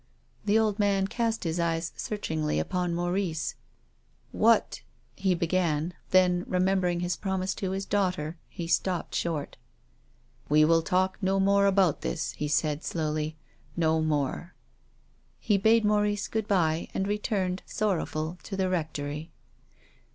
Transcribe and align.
The 0.45 0.57
old 0.57 0.79
man 0.79 1.05
cast 1.05 1.43
his 1.43 1.59
eyes 1.59 1.91
searchingly 1.95 2.57
upon 2.57 2.95
Maurice." 2.95 3.53
What 4.45 4.81
—?"he 5.15 5.35
began, 5.35 5.93
then, 6.09 6.43
remembering 6.47 7.01
his 7.01 7.15
promise 7.15 7.53
to 7.61 7.69
his 7.69 7.85
daughter, 7.85 8.39
he 8.49 8.65
stopped 8.67 9.13
short." 9.13 9.57
We 10.49 10.65
will 10.65 10.81
talk 10.81 11.19
no 11.21 11.39
more 11.39 11.67
about 11.67 12.01
this," 12.01 12.31
he 12.31 12.47
said 12.47 12.83
slowly." 12.83 13.37
No 13.85 14.01
more." 14.01 14.55
He 15.37 15.59
bade 15.59 15.85
Maurice 15.85 16.27
good 16.27 16.47
bye 16.47 16.87
and 16.95 17.07
returned, 17.07 17.61
sor 17.67 17.99
rowful, 17.99 18.41
to 18.41 18.57
the 18.57 18.69
Rectory. 18.69 19.29